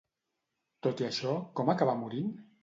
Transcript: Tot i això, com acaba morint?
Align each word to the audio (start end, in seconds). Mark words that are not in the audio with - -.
Tot 0.87 1.03
i 1.03 1.07
això, 1.09 1.35
com 1.61 1.71
acaba 1.75 1.95
morint? 2.01 2.35